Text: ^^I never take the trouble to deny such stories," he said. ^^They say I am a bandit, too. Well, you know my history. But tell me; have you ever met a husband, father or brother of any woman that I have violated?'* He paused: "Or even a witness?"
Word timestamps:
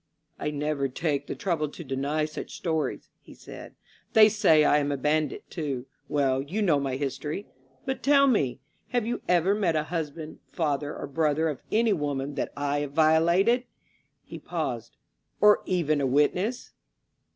^^I 0.39 0.51
never 0.51 0.87
take 0.89 1.27
the 1.27 1.35
trouble 1.35 1.69
to 1.69 1.83
deny 1.83 2.25
such 2.25 2.55
stories," 2.55 3.07
he 3.21 3.35
said. 3.35 3.75
^^They 4.15 4.31
say 4.31 4.63
I 4.63 4.79
am 4.79 4.91
a 4.91 4.97
bandit, 4.97 5.47
too. 5.51 5.85
Well, 6.09 6.41
you 6.41 6.63
know 6.63 6.79
my 6.79 6.95
history. 6.95 7.45
But 7.85 8.01
tell 8.01 8.25
me; 8.25 8.61
have 8.87 9.05
you 9.05 9.21
ever 9.27 9.53
met 9.53 9.75
a 9.75 9.83
husband, 9.93 10.39
father 10.51 10.97
or 10.97 11.05
brother 11.05 11.49
of 11.49 11.61
any 11.71 11.93
woman 11.93 12.33
that 12.33 12.51
I 12.57 12.79
have 12.79 12.93
violated?'* 12.93 13.65
He 14.23 14.39
paused: 14.39 14.97
"Or 15.39 15.61
even 15.67 16.01
a 16.01 16.07
witness?" 16.07 16.71